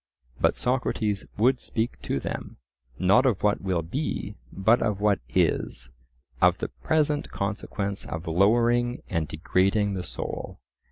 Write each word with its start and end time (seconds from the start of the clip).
But 0.39 0.55
Socrates 0.55 1.25
would 1.37 1.59
speak 1.61 2.01
to 2.01 2.19
them, 2.19 2.57
not 2.97 3.23
of 3.27 3.43
what 3.43 3.61
will 3.61 3.83
be, 3.83 4.33
but 4.51 4.81
of 4.81 4.99
what 4.99 5.19
is—of 5.35 6.57
the 6.57 6.69
present 6.69 7.29
consequence 7.29 8.07
of 8.07 8.25
lowering 8.25 9.03
and 9.11 9.27
degrading 9.27 9.93
the 9.93 10.01
soul. 10.01 10.59